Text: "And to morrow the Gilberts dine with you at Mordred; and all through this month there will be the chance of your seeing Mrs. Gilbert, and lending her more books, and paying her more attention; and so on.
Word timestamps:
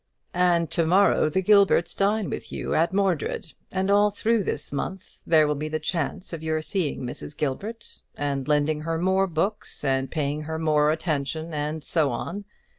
"And 0.33 0.71
to 0.71 0.83
morrow 0.87 1.29
the 1.29 1.43
Gilberts 1.43 1.93
dine 1.93 2.27
with 2.31 2.51
you 2.51 2.73
at 2.73 2.91
Mordred; 2.91 3.53
and 3.71 3.91
all 3.91 4.09
through 4.09 4.43
this 4.43 4.71
month 4.71 5.19
there 5.27 5.45
will 5.45 5.53
be 5.53 5.69
the 5.69 5.77
chance 5.79 6.33
of 6.33 6.41
your 6.41 6.63
seeing 6.63 7.01
Mrs. 7.01 7.37
Gilbert, 7.37 8.01
and 8.15 8.47
lending 8.47 8.81
her 8.81 8.97
more 8.97 9.27
books, 9.27 9.83
and 9.85 10.09
paying 10.09 10.41
her 10.41 10.57
more 10.57 10.89
attention; 10.89 11.53
and 11.53 11.83
so 11.83 12.09
on. 12.09 12.45